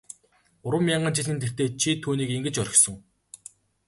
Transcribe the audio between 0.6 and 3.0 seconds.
Гурван мянган жилийн тэртээд чи түүнийг ингэж орхисон.